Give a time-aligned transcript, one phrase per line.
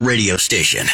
[0.00, 0.86] Radio station.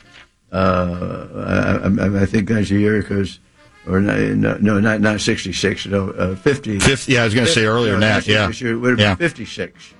[0.50, 3.38] Uh, I, I, think that's a year because,
[3.86, 6.78] or no, no, not not 66, no, uh, 50.
[6.78, 8.26] 50 yeah, I was going to say earlier than that.
[8.26, 8.48] Yeah.
[8.48, 9.14] It would have yeah.
[9.14, 9.94] been 56.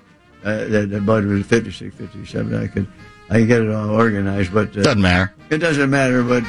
[0.44, 2.54] Uh, the, the Bud was 56, 57.
[2.54, 2.86] I could,
[3.28, 5.34] I could get it all organized, but uh, doesn't matter.
[5.50, 6.44] It doesn't matter, but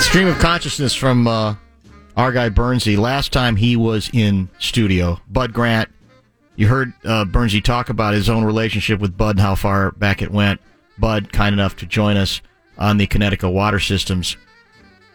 [0.00, 1.54] stream of consciousness from uh,
[2.16, 2.96] our guy Bernsey.
[2.96, 5.90] Last time he was in studio, Bud Grant.
[6.56, 10.22] You heard uh, Bernsey talk about his own relationship with Bud and how far back
[10.22, 10.60] it went.
[10.98, 12.40] Bud, kind enough to join us
[12.78, 14.36] on the Connecticut Water Systems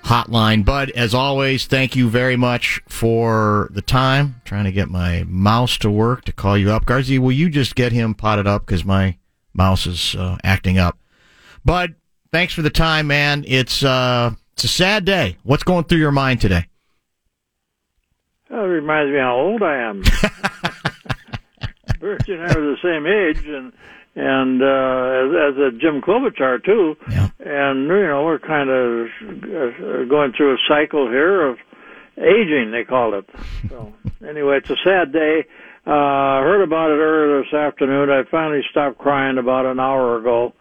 [0.04, 0.66] hotline.
[0.66, 4.42] Bud, as always, thank you very much for the time.
[4.46, 6.86] trying to get my mouse to work to call you up.
[6.86, 9.18] Garzy, will you just get him potted up because my
[9.54, 10.98] mouse is uh, acting up?
[11.64, 11.96] Bud,
[12.32, 13.46] thanks for the time, man.
[13.48, 15.38] It's uh, it's a sad day.
[15.44, 16.69] What's going through your mind today?
[18.50, 20.02] It reminds me how old I am.
[22.00, 23.74] Bertie and I are the same age, and
[24.16, 26.96] and uh, as, as a Jim Klobuchar too.
[27.10, 27.30] Yeah.
[27.40, 31.58] And you know we're kind of uh, going through a cycle here of
[32.18, 32.72] aging.
[32.72, 33.30] They call it.
[33.70, 33.94] So
[34.28, 35.46] anyway, it's a sad day.
[35.88, 38.10] Uh, I heard about it earlier this afternoon.
[38.10, 40.54] I finally stopped crying about an hour ago,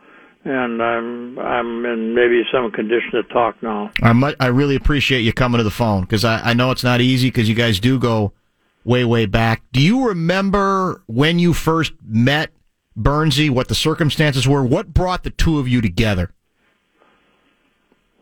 [0.48, 3.90] and I'm I'm in maybe some condition to talk now.
[4.02, 6.84] I mu- I really appreciate you coming to the phone because I, I know it's
[6.84, 8.32] not easy because you guys do go
[8.84, 9.62] way way back.
[9.72, 12.50] Do you remember when you first met
[12.98, 13.50] Bernsey?
[13.50, 14.64] What the circumstances were?
[14.64, 16.32] What brought the two of you together?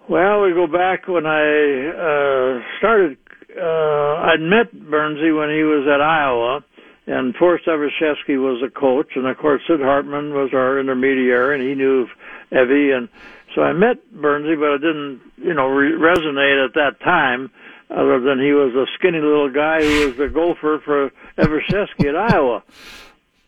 [0.09, 1.41] Well, we go back when I
[1.89, 3.19] uh, started.
[3.57, 6.65] Uh, I'd met Bernsey when he was at Iowa,
[7.07, 11.69] and Forrest Evashevski was a coach, and of course Sid Hartman was our intermediary, and
[11.69, 12.07] he knew
[12.51, 13.09] Evie, and
[13.55, 17.51] so I met Bernsey, but I didn't, you know, re- resonate at that time,
[17.91, 22.17] other than he was a skinny little guy who was the gopher for Evashevski at
[22.35, 22.63] Iowa.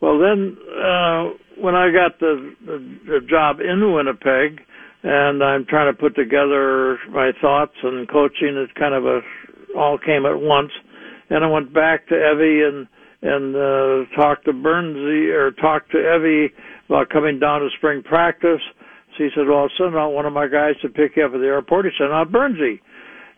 [0.01, 4.61] Well, then uh, when I got the, the, the job in Winnipeg,
[5.03, 9.21] and I'm trying to put together my thoughts and coaching, it kind of a
[9.77, 10.73] all came at once,
[11.31, 12.89] and I went back to Evie and
[13.23, 16.53] and uh, talked to Bernsey or talked to Evie
[16.89, 18.61] about coming down to spring practice.
[19.17, 21.35] So he said, "Well, I'll send out one of my guys to pick you up
[21.35, 22.81] at the airport." He sent out Bernsey.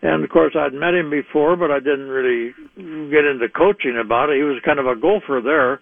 [0.01, 4.29] And of course, I'd met him before, but I didn't really get into coaching about
[4.29, 4.37] it.
[4.37, 5.79] He was kind of a golfer there,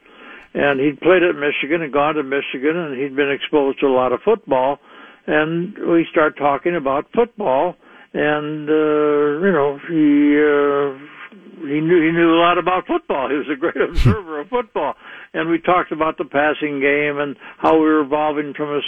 [0.54, 3.96] and he'd played at Michigan and gone to Michigan, and he'd been exposed to a
[3.96, 4.80] lot of football.
[5.26, 7.76] And we start talking about football,
[8.14, 11.19] and uh, you know, he uh,
[11.62, 13.30] he knew he knew a lot about football.
[13.30, 14.96] He was a great observer of football,
[15.34, 18.82] and we talked about the passing game and how we were evolving from a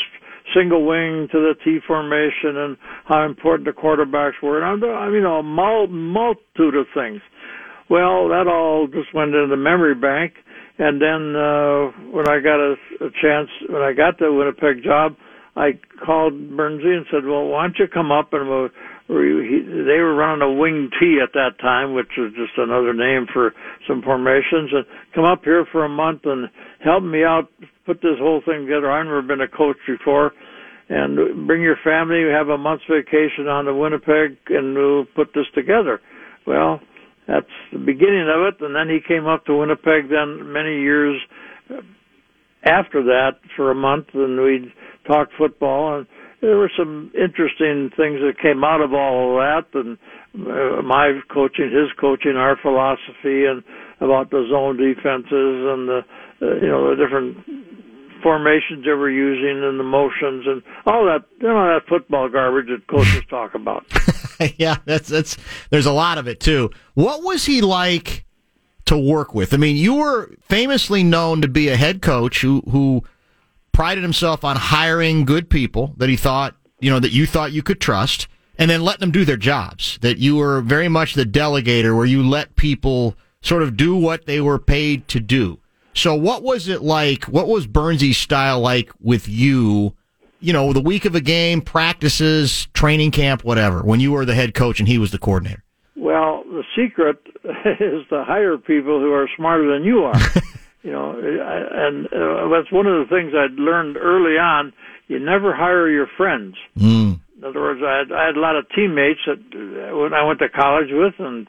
[0.54, 4.62] single wing to the T formation and how important the quarterbacks were.
[4.62, 7.22] And I mean, a multitude of things.
[7.90, 10.34] Well, that all just went into the memory bank.
[10.80, 15.16] And then uh, when I got a, a chance, when I got the Winnipeg job,
[15.56, 18.70] I called Bernsey and said, "Well, why don't you come up and we'll."
[19.08, 23.28] He- They were running a wing T at that time, which was just another name
[23.28, 23.54] for
[23.88, 26.50] some formations, and come up here for a month and
[26.80, 27.48] help me out
[27.86, 28.92] put this whole thing together.
[28.92, 30.34] I've never been a coach before,
[30.90, 35.34] and bring your family, We have a month's vacation on to Winnipeg, and we'll put
[35.34, 36.00] this together.
[36.46, 36.80] Well,
[37.28, 40.10] that's the beginning of it, and then he came up to Winnipeg.
[40.10, 41.20] Then many years
[42.64, 44.72] after that for a month, and we'd
[45.08, 46.08] talk football, and
[46.42, 49.98] there were some interesting things that came out of all of that, and
[50.36, 53.64] uh, my coaching, his coaching, our philosophy, and
[54.00, 56.02] about the zone defenses and the
[56.42, 57.38] uh, you know the different
[58.24, 62.68] formations they were using and the motions and all that you know that football garbage
[62.68, 63.86] that coaches talk about.
[64.58, 65.38] yeah, that's that's.
[65.70, 66.72] There's a lot of it too.
[66.96, 68.26] What was he like
[68.86, 69.54] to work with?
[69.54, 73.04] I mean, you were famously known to be a head coach who who
[73.72, 77.64] prided himself on hiring good people that he thought, you know, that you thought you
[77.64, 78.28] could trust
[78.58, 79.98] and then letting them do their jobs.
[80.02, 84.26] That you were very much the delegator where you let people sort of do what
[84.26, 85.60] they were paid to do.
[85.94, 87.26] So what was it like?
[87.26, 89.96] What was Burnsy's style like with you?
[90.40, 94.34] You know, the week of a game, practices, training camp, whatever, when you were the
[94.34, 95.64] head coach and he was the coordinator.
[95.96, 100.14] Well, the secret is to hire people who are smarter than you are.
[100.84, 104.74] you know, and uh, that's one of the things I'd learned early on.
[105.08, 106.56] You never hire your friends.
[106.78, 107.20] Mm.
[107.38, 110.24] In other words, I had, I had a lot of teammates that uh, when I
[110.24, 111.48] went to college with and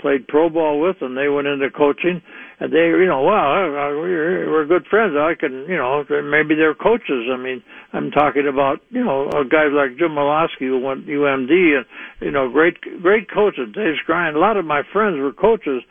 [0.00, 2.22] played pro ball with, and they went into coaching,
[2.58, 3.70] and they, you know, well,
[4.00, 5.14] we're, we're good friends.
[5.16, 7.28] I can, you know, maybe they're coaches.
[7.32, 7.62] I mean,
[7.92, 11.86] I'm talking about, you know, guys like Jim Malosky who went UMD, and
[12.20, 13.68] you know, great, great coaches.
[13.74, 14.34] Dave Skrien.
[14.34, 15.82] A lot of my friends were coaches,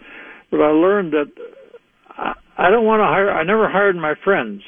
[0.52, 1.32] but I learned that
[2.60, 3.32] I, don't want to hire.
[3.32, 4.62] I never hired my friends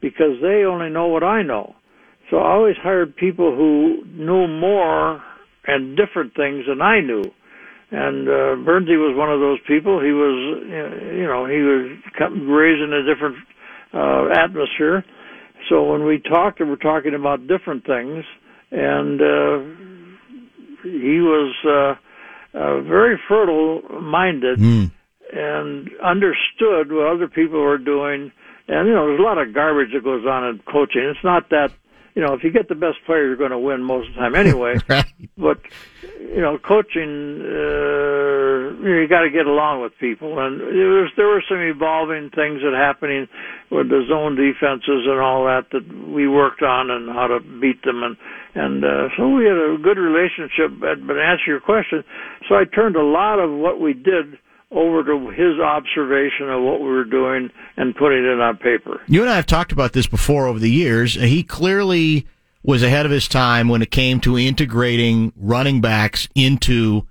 [0.00, 1.74] because they only know what I know.
[2.30, 5.22] So I always hired people who knew more
[5.66, 7.24] and different things than I knew
[7.92, 10.00] and uh, Bernsey was one of those people.
[10.00, 10.64] He was,
[11.12, 11.92] you know, he was
[12.48, 13.36] raised in a different
[13.92, 15.04] uh, atmosphere.
[15.68, 18.24] So when we talked, we were talking about different things,
[18.70, 19.58] and uh,
[20.84, 24.90] he was uh, uh, very fertile-minded mm.
[25.32, 28.32] And understood what other people were doing.
[28.68, 31.02] And you know, there's a lot of garbage that goes on in coaching.
[31.02, 31.72] It's not that
[32.14, 34.20] you know, if you get the best player, you're going to win most of the
[34.20, 34.76] time anyway.
[34.88, 35.06] right.
[35.36, 35.60] But
[36.20, 41.26] you know, coaching, uh, you got to get along with people, and there was there
[41.26, 43.28] were some evolving things that happening
[43.70, 47.82] with the zone defenses and all that that we worked on and how to beat
[47.82, 48.16] them, and
[48.54, 50.78] and uh, so we had a good relationship.
[50.78, 52.04] But, but to answer your question,
[52.46, 54.38] so I turned a lot of what we did
[54.72, 59.00] over to his observation of what we were doing and putting it on paper.
[59.06, 61.14] You and I have talked about this before over the years.
[61.14, 62.26] He clearly
[62.62, 67.06] was ahead of his time when it came to integrating running backs into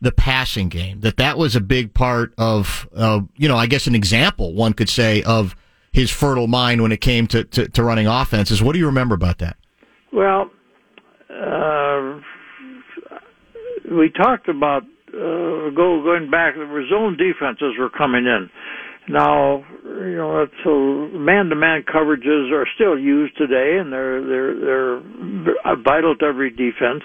[0.00, 1.00] the passing game.
[1.00, 4.74] That that was a big part of, uh, you know, I guess an example one
[4.74, 5.56] could say of
[5.92, 8.62] his fertile mind when it came to, to, to running offenses.
[8.62, 9.56] What do you remember about that?
[10.12, 10.50] Well,
[11.30, 12.20] uh,
[13.90, 18.50] we talked about uh, go going back, the zone defenses were coming in.
[19.08, 26.16] Now, you know, so man-to-man coverages are still used today, and they're they're they're vital
[26.16, 27.04] to every defense.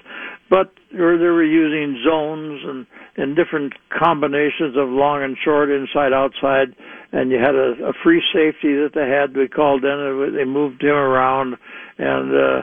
[0.50, 2.88] But they were using zones and
[3.18, 6.74] and different combinations of long and short, inside, outside,
[7.12, 9.38] and you had a, a free safety that they had.
[9.38, 11.56] We called in, and they moved him around,
[12.00, 12.62] and uh,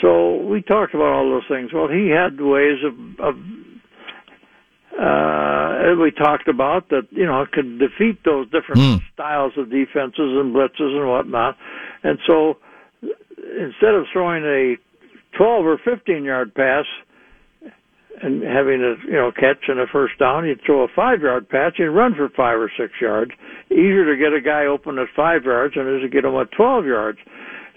[0.00, 1.70] so we talked about all those things.
[1.72, 2.94] Well, he had ways of,
[3.24, 3.34] of
[5.02, 9.00] uh, we talked about that, you know, could defeat those different mm.
[9.14, 11.56] styles of defenses and blitzes and whatnot.
[12.02, 12.58] And so
[13.02, 14.76] instead of throwing a
[15.36, 16.84] 12 or 15 yard pass
[18.22, 21.48] and having a, you know, catch and a first down, you'd throw a five yard
[21.48, 23.32] pass and run for five or six yards.
[23.70, 26.36] Easier to get a guy open at five yards than it is to get him
[26.36, 27.18] at 12 yards.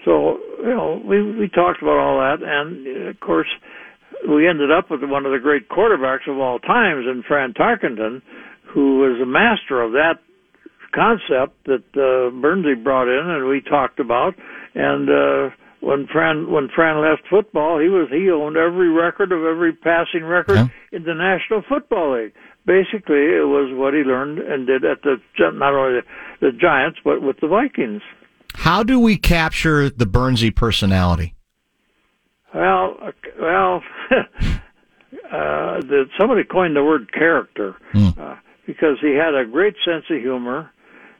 [0.04, 2.46] So, you know, we, we talked about all that.
[2.46, 3.48] And of course,
[4.28, 8.22] we ended up with one of the great quarterbacks of all times in Fran Tarkenton,
[8.72, 10.20] who was a master of that
[10.94, 14.34] concept that uh, Bernsey brought in and we talked about.
[14.74, 19.44] And uh, when Fran when Fran left football, he was he owned every record of
[19.44, 20.68] every passing record yeah.
[20.92, 22.32] in the National Football League.
[22.64, 26.00] Basically, it was what he learned and did at the not only
[26.40, 28.02] the, the Giants but with the Vikings.
[28.54, 31.35] How do we capture the Bernsey personality?
[32.56, 32.96] Well,
[33.38, 38.18] well, uh, the, somebody coined the word character mm.
[38.18, 38.36] uh,
[38.66, 40.70] because he had a great sense of humor,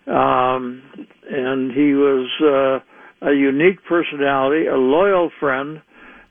[0.07, 0.83] um,
[1.31, 5.83] and he was uh, a unique personality, a loyal friend,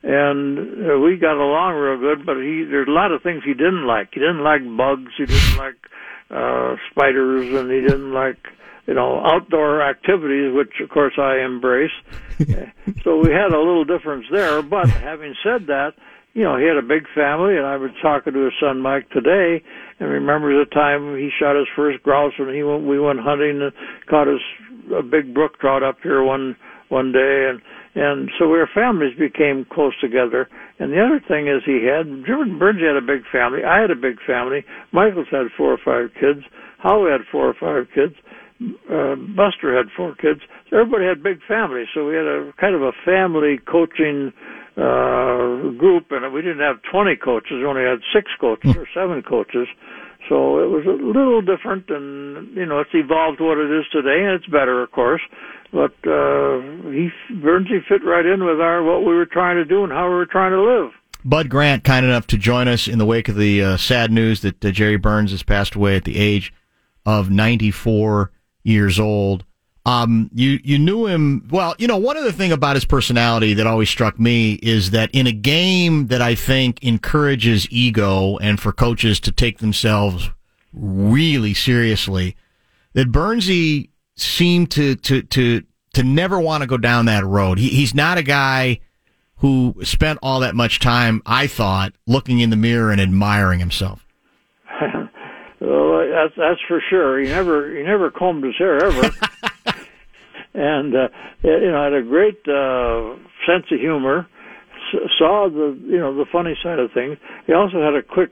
[0.02, 0.58] and
[0.90, 2.26] uh, we got along real good.
[2.26, 4.08] But he, there's a lot of things he didn't like.
[4.12, 5.12] He didn't like bugs.
[5.16, 5.76] He didn't like
[6.30, 8.38] uh, spiders, and he didn't like
[8.86, 11.90] you know, outdoor activities, which of course I embrace.
[13.02, 14.62] so we had a little difference there.
[14.62, 15.94] But having said that,
[16.34, 19.08] you know, he had a big family, and I was talking to his son Mike
[19.10, 19.62] today,
[19.98, 23.62] and remember the time he shot his first grouse when he went, we went hunting
[23.62, 23.72] and
[24.06, 24.44] caught his
[24.94, 26.54] a big brook trout up here one
[26.88, 27.60] one day, and
[27.96, 30.48] and so our families became close together.
[30.78, 33.64] And the other thing is he had Jim Burns had a big family.
[33.64, 34.62] I had a big family.
[34.92, 36.44] Michael's had four or five kids.
[36.78, 38.14] Howie had four or five kids
[38.60, 40.40] uh, Buster had four kids.
[40.70, 44.32] So everybody had big families, so we had a kind of a family coaching
[44.76, 47.60] uh, group, and we didn't have 20 coaches.
[47.60, 49.68] We only had six coaches or seven coaches,
[50.28, 54.24] So it was a little different, and you know, it's evolved what it is today,
[54.24, 55.22] and it's better, of course.
[55.72, 56.60] But uh,
[56.90, 60.08] he Bernsey fit right in with our what we were trying to do and how
[60.08, 60.92] we were trying to live.
[61.24, 64.42] Bud Grant, kind enough to join us in the wake of the uh, sad news
[64.42, 66.52] that uh, Jerry Burns has passed away at the age
[67.04, 68.30] of 94
[68.66, 69.44] years old.
[69.84, 71.76] Um, you you knew him well.
[71.78, 75.28] You know, one other thing about his personality that always struck me is that in
[75.28, 80.28] a game that I think encourages ego and for coaches to take themselves
[80.72, 82.36] really seriously,
[82.94, 85.62] that Bernsey seemed to to to
[85.94, 87.58] to never want to go down that road.
[87.58, 88.80] He, he's not a guy
[89.36, 94.05] who spent all that much time, I thought, looking in the mirror and admiring himself.
[96.16, 97.20] That's that's for sure.
[97.20, 99.10] He never he never combed his hair ever.
[100.54, 101.08] and uh,
[101.42, 104.26] you know had a great uh, sense of humor.
[105.18, 107.18] Saw the you know the funny side of things.
[107.46, 108.30] He also had a quick,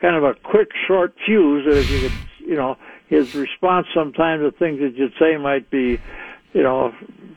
[0.00, 1.64] kind of a quick short fuse.
[1.66, 2.76] That if you could, you know,
[3.08, 5.98] his response sometimes to things that you'd say might be,
[6.52, 6.92] you know,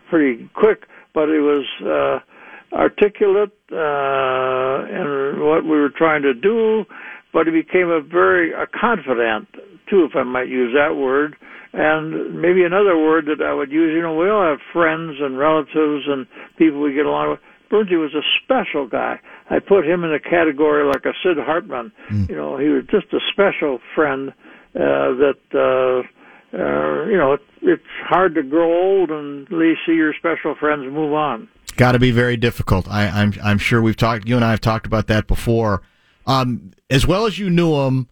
[0.09, 6.85] pretty quick, but it was uh, articulate uh, in what we were trying to do.
[7.33, 9.47] But he became a very a confident
[9.89, 11.35] too, if I might use that word
[11.73, 15.37] and maybe another word that I would use, you know, we all have friends and
[15.37, 16.25] relatives and
[16.57, 17.39] people we get along with.
[17.69, 19.19] Bernsey was a special guy.
[19.49, 21.91] I put him in a category like a Sid Hartman.
[22.09, 22.29] Mm.
[22.29, 24.29] You know, he was just a special friend
[24.75, 29.81] uh, that, uh, uh, you know, it, it's hard to grow old and at least
[29.85, 31.49] see your special friends move on.
[31.75, 32.89] Got to be very difficult.
[32.89, 34.27] I, I'm I'm sure we've talked.
[34.27, 35.83] You and I have talked about that before.
[36.25, 38.07] Um, as well as you knew him,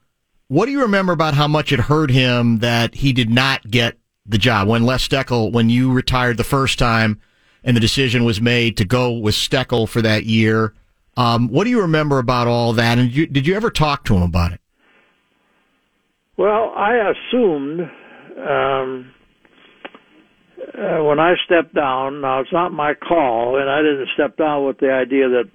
[0.47, 3.97] what do you remember about how much it hurt him that he did not get
[4.25, 7.19] the job when Les Steckel, when you retired the first time,
[7.63, 10.73] and the decision was made to go with Steckel for that year?
[11.17, 12.97] Um, what do you remember about all that?
[12.97, 14.61] And did you, did you ever talk to him about it?
[16.37, 17.81] Well, I assumed
[18.37, 19.11] um,
[20.77, 22.21] uh, when I stepped down.
[22.21, 25.49] Now it's not my call, and I didn't step down with the idea that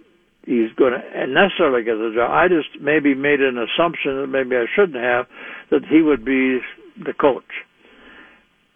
[0.44, 2.30] he's going to necessarily get the job.
[2.30, 5.26] I just maybe made an assumption that maybe I shouldn't have
[5.70, 6.61] that he would be
[6.99, 7.66] the coach.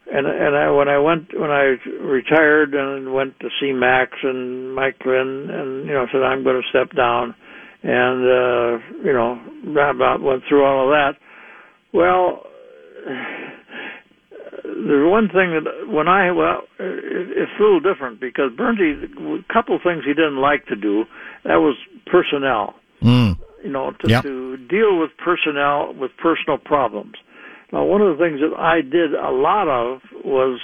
[0.07, 4.75] And and I, when I went when I retired and went to see Max and
[4.75, 7.35] Mike Lynn and you know said I'm going to step down,
[7.83, 11.13] and uh, you know about went through all of that.
[11.95, 12.43] Well,
[14.87, 19.79] there's one thing that when I well, it's a little different because Bernsey, a couple
[19.83, 21.05] things he didn't like to do.
[21.45, 21.77] That was
[22.07, 22.75] personnel.
[23.03, 23.39] Mm.
[23.63, 24.23] You know, to, yep.
[24.23, 27.15] to deal with personnel with personal problems.
[27.73, 30.61] Now, one of the things that I did a lot of was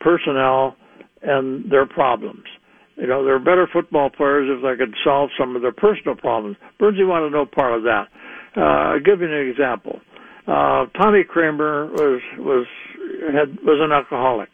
[0.00, 0.76] personnel
[1.22, 2.44] and their problems.
[2.96, 6.56] You know, they're better football players if they could solve some of their personal problems.
[6.80, 8.06] Bernsey wanted no part of that.
[8.56, 10.00] Uh, I'll give you an example.
[10.46, 12.66] Uh, Tommy Kramer was was
[13.32, 14.48] had was an alcoholic,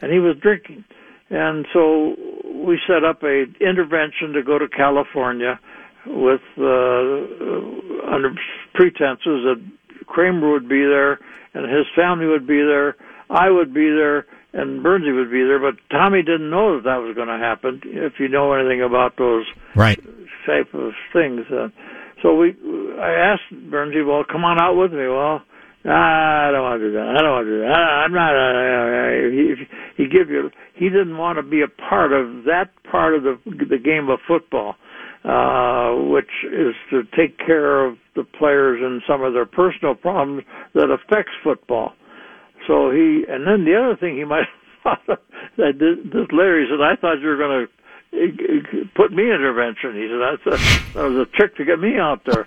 [0.00, 0.84] and he was drinking,
[1.30, 2.14] and so
[2.54, 5.58] we set up a intervention to go to California
[6.06, 8.34] with uh, under
[8.74, 9.62] pretenses that
[10.06, 11.18] Kramer would be there
[11.54, 12.96] and his family would be there,
[13.30, 15.58] I would be there, and Bernsey would be there.
[15.58, 17.80] But Tommy didn't know that that was going to happen.
[17.84, 19.44] If you know anything about those
[19.74, 20.00] right
[20.46, 21.68] type of things, uh,
[22.22, 22.56] so we
[23.00, 25.08] I asked Bernsey, well, come on out with me.
[25.08, 25.42] Well,
[25.84, 27.08] I don't want to do that.
[27.10, 27.74] I don't want to do that.
[27.74, 28.32] I, I'm not.
[28.38, 29.54] Uh, he,
[29.96, 30.50] he give you.
[30.74, 34.20] He didn't want to be a part of that part of the the game of
[34.26, 34.76] football,
[35.24, 40.44] uh, which is to take care of the players and some of their personal problems
[40.74, 41.92] that affects football.
[42.68, 45.18] So he, and then the other thing he might have thought
[45.56, 47.70] that this, this Larry said, I thought you were going to
[48.14, 49.98] uh, put me in intervention.
[49.98, 52.46] He said that's a, that was a trick to get me out there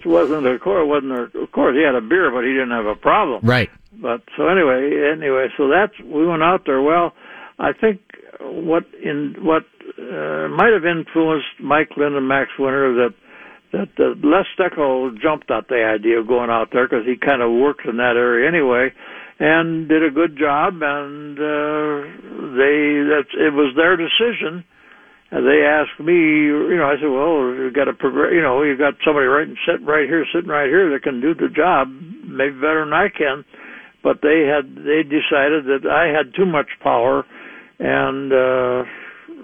[0.00, 2.70] which wasn't a course wasn't a, of course he had a beer, but he didn't
[2.70, 3.40] have a problem.
[3.42, 3.70] Right.
[3.92, 6.80] But so anyway, anyway, so that's we went out there.
[6.80, 7.12] Well,
[7.58, 8.00] I think
[8.40, 9.64] what in what
[9.98, 13.14] uh, might have influenced Mike Lynn and Max Winter that
[13.72, 17.42] that uh, Les Steckel jumped at the idea of going out there because he kind
[17.42, 18.92] of worked in that area anyway,
[19.38, 20.80] and did a good job.
[20.80, 22.08] And uh,
[22.56, 24.64] they that it was their decision
[25.30, 27.94] and they asked me, you know, I said, well, you've got a,
[28.34, 31.20] you know, you've got somebody right and sitting right here, sitting right here that can
[31.20, 31.86] do the job,
[32.26, 33.44] maybe better than I can.
[34.02, 37.24] But they had, they decided that I had too much power,
[37.78, 38.82] and uh,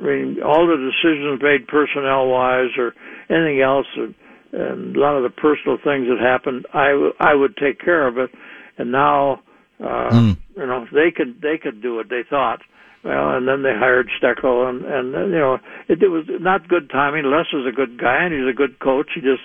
[0.01, 2.93] I mean, all the decisions made personnel wise or
[3.31, 4.15] anything else, and,
[4.53, 8.09] and a lot of the personal things that happened, I, w- I would take care
[8.09, 8.31] of it.
[8.79, 9.43] And now,
[9.79, 10.37] uh, mm.
[10.57, 12.09] you know, they could, they could do it.
[12.09, 12.61] They thought
[13.07, 15.59] well, and then they hired Steckel, and and you know
[15.89, 17.25] it, it was not good timing.
[17.25, 19.11] Les is a good guy, and he's a good coach.
[19.15, 19.43] He just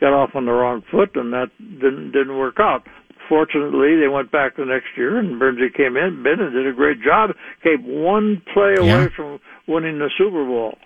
[0.00, 2.86] got off on the wrong foot, and that didn't didn't work out.
[3.28, 6.72] Fortunately, they went back the next year, and Bernsey came in, Ben, and did a
[6.72, 7.30] great job.
[7.62, 9.38] Came one play away from
[9.68, 10.76] winning the Super Bowl.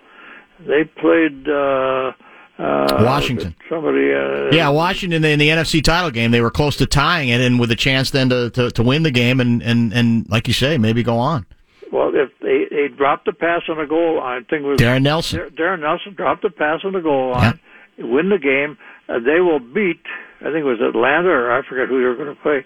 [0.59, 2.11] They played uh,
[2.59, 3.55] uh, Washington.
[3.69, 4.13] Somebody.
[4.13, 7.59] Uh, Yeah, Washington in the NFC title game, they were close to tying it, and
[7.59, 10.53] with a chance then to, to, to win the game, and, and, and like you
[10.53, 11.45] say, maybe go on.
[11.91, 14.77] Well, if they they dropped the pass on the goal line, I think it was
[14.77, 15.53] Darrin Nelson.
[15.55, 17.59] Darrin Nelson dropped the pass on the goal line,
[17.97, 18.77] win the game.
[19.09, 20.01] Uh, they will beat.
[20.41, 22.65] I think it was Atlanta or I forget who they were going to play,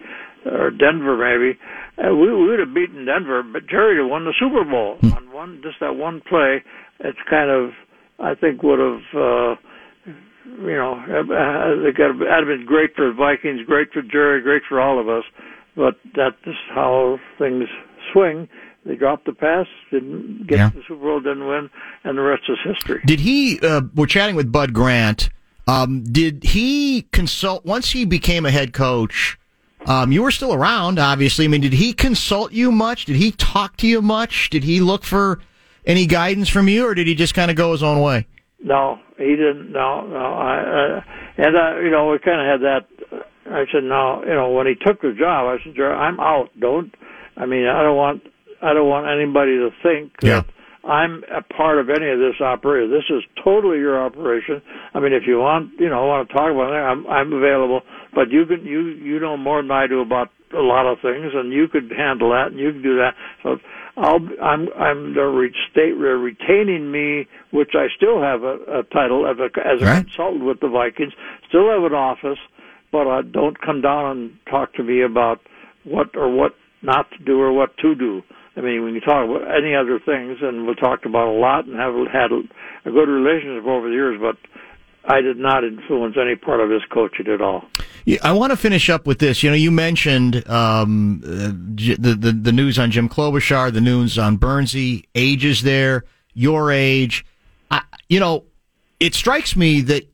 [0.51, 1.57] or Denver maybe.
[2.01, 5.13] Uh, we, we would have beaten Denver, but Jerry won the Super Bowl Hmm.
[5.13, 6.63] on one just that one play.
[6.99, 7.71] It's kind of
[8.19, 9.01] I think would have.
[9.15, 9.55] Uh,
[10.57, 14.41] you know, uh, it got that'd have been great for the Vikings, great for Jerry,
[14.41, 15.23] great for all of us.
[15.75, 17.65] But that's just how things
[18.11, 18.49] swing.
[18.85, 20.69] They dropped the pass, didn't get Yeah.
[20.69, 21.69] to the Super Bowl, didn't win,
[22.03, 23.01] and the rest is history.
[23.05, 25.29] Did he, uh, we're chatting with Bud Grant,
[25.67, 29.37] um, did he consult, once he became a head coach,
[29.85, 31.45] um, you were still around, obviously.
[31.45, 33.05] I mean, did he consult you much?
[33.05, 34.49] Did he talk to you much?
[34.49, 35.39] Did he look for
[35.85, 38.27] any guidance from you, or did he just kind of go his own way?
[38.63, 39.71] No, he didn't.
[39.71, 40.17] No, no.
[40.17, 41.01] I, uh,
[41.37, 43.21] and uh, you know, we kind of had that.
[43.51, 46.49] I said, no, you know, when he took the job, I said, Jerry, I'm out.
[46.59, 46.93] Don't.
[47.35, 48.21] I mean, I don't want.
[48.61, 50.41] I don't want anybody to think Yeah.
[50.41, 50.45] that
[50.83, 52.89] I'm a part of any of this operation.
[52.89, 54.61] This is totally your operation.
[54.95, 57.33] I mean, if you want, you know, I want to talk about it, I'm I'm
[57.33, 57.81] available.
[58.13, 61.33] But you can you you know more than I do about a lot of things,
[61.33, 63.13] and you could handle that, and you can do that.
[63.43, 63.57] So
[63.95, 68.83] I'll I'm I'm they're re- state they're retaining me, which I still have a, a
[68.91, 70.05] title as a as a Right.
[70.05, 71.13] consultant with the Vikings,
[71.47, 72.39] still have an office,
[72.91, 75.41] but uh, don't come down and talk to me about
[75.83, 78.23] what or what not to do or what to do.
[78.61, 81.65] I mean, we can talk about any other things, and we've talked about a lot
[81.65, 84.37] and have had a good relationship over the years, but
[85.03, 87.63] I did not influence any part of his coaching at all.
[88.05, 89.41] Yeah, I want to finish up with this.
[89.41, 91.51] You know, you mentioned um, uh,
[91.97, 96.05] the, the the news on Jim Klobuchar, the news on Bernsey, ages there,
[96.35, 97.25] your age.
[97.71, 98.43] I, you know,
[98.99, 100.07] it strikes me that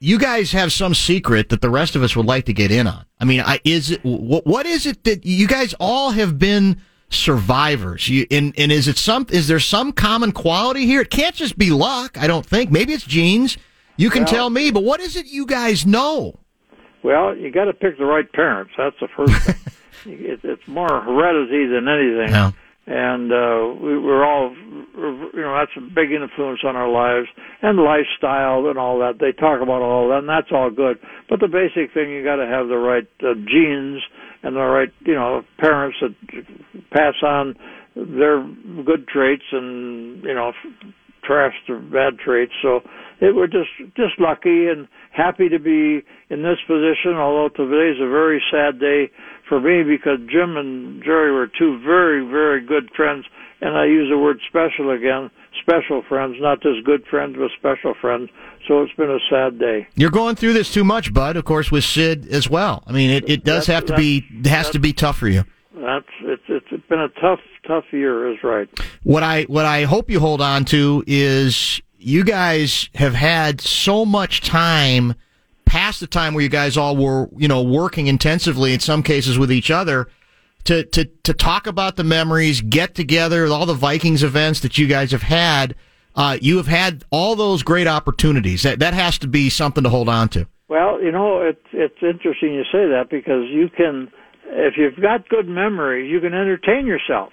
[0.00, 2.88] you guys have some secret that the rest of us would like to get in
[2.88, 3.04] on.
[3.20, 6.80] I mean, I, is it what, what is it that you guys all have been
[7.14, 8.08] survivors?
[8.08, 9.26] You, and and is it some?
[9.30, 11.00] Is there some common quality here?
[11.02, 12.18] It can't just be luck.
[12.18, 12.70] I don't think.
[12.70, 13.56] Maybe it's genes.
[13.96, 14.70] You can Well- tell me.
[14.70, 16.38] But what is it you guys know?
[17.02, 18.72] Well, you got to pick the right parents.
[18.78, 19.56] That's the first thing.
[20.06, 22.30] it, it's more heredity than anything.
[22.34, 22.52] Yeah.
[22.86, 27.28] And uh, we, we're all, you know, that's a big influence on our lives
[27.62, 29.18] and lifestyle and all that.
[29.20, 30.98] They talk about all that, and that's all good.
[31.28, 34.02] But the basic thing, you got to have the right uh, genes
[34.44, 36.14] and the right, you know, parents that
[36.92, 37.56] pass on
[37.96, 38.46] their
[38.84, 40.52] good traits and, you know,
[41.24, 42.52] trash the bad traits.
[42.62, 42.80] So
[43.20, 47.16] it we're just just lucky and happy to be in this position.
[47.16, 49.10] Although today's a very sad day
[49.48, 53.24] for me because Jim and Jerry were two very very good friends,
[53.60, 55.30] and I use the word special again.
[55.62, 58.28] Special friends, not just good friends, but special friends.
[58.66, 59.86] So it's been a sad day.
[59.94, 61.36] You're going through this too much, Bud.
[61.36, 62.82] Of course, with Sid as well.
[62.86, 65.28] I mean, it, it does That's- have to be it has to be tough for
[65.28, 65.44] you.
[65.74, 68.68] That's it's it's been a tough tough year, is right.
[69.02, 74.04] What I what I hope you hold on to is you guys have had so
[74.06, 75.14] much time
[75.66, 79.38] past the time where you guys all were you know working intensively in some cases
[79.38, 80.08] with each other
[80.64, 84.86] to to to talk about the memories, get together, all the Vikings events that you
[84.86, 85.74] guys have had.
[86.14, 88.62] Uh, you have had all those great opportunities.
[88.62, 90.46] That that has to be something to hold on to.
[90.68, 94.10] Well, you know, it's it's interesting you say that because you can,
[94.46, 97.32] if you've got good memories, you can entertain yourself.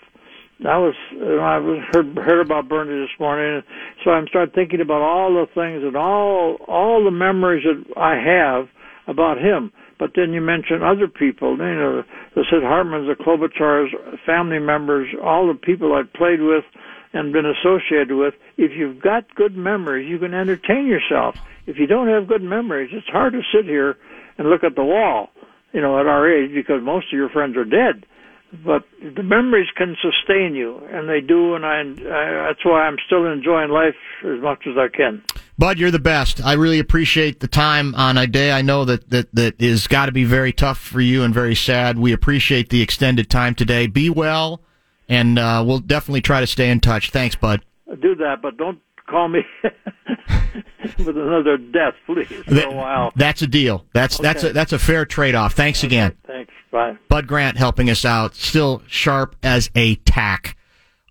[0.68, 3.64] I was, you know, I was heard heard about Bernie this morning,
[4.04, 8.16] so I'm started thinking about all the things and all all the memories that I
[8.16, 8.68] have
[9.08, 9.72] about him.
[9.98, 12.04] But then you mention other people, you know,
[12.36, 13.90] the Sid Hartmans, the Klobuchars,
[14.26, 16.64] family members, all the people I played with
[17.14, 18.34] and been associated with.
[18.58, 21.36] If you've got good memories, you can entertain yourself.
[21.68, 23.98] If you don't have good memories, it's hard to sit here
[24.38, 25.30] and look at the wall,
[25.74, 28.06] you know, at our age because most of your friends are dead.
[28.66, 32.98] But the memories can sustain you, and they do, and I, I that's why I'm
[33.06, 33.96] still enjoying life
[34.26, 35.24] as much as I can.
[35.58, 36.44] Bud, you're the best.
[36.44, 40.08] I really appreciate the time on a day I know that that that is got
[40.08, 41.98] to be very tough for you and very sad.
[41.98, 43.88] We appreciate the extended time today.
[43.88, 44.62] Be well,
[45.12, 47.12] and uh, we'll definitely try to stay in touch.
[47.12, 47.62] Thanks, Bud.
[48.02, 49.42] Do that, but don't call me
[50.98, 53.12] with another death, please, for a while.
[53.18, 53.86] That's a deal.
[53.94, 55.54] That's that's a that's a fair trade off.
[55.54, 56.16] Thanks again.
[56.26, 56.54] Thanks.
[56.72, 56.98] Bye.
[57.10, 60.56] Bud Grant helping us out, still sharp as a tack,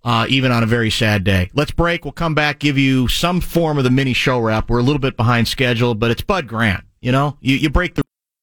[0.02, 1.50] uh, even on a very sad day.
[1.52, 2.06] Let's break.
[2.06, 4.70] We'll come back, give you some form of the mini show wrap.
[4.70, 6.84] We're a little bit behind schedule, but it's Bud Grant.
[7.02, 8.02] You know, you, you break the.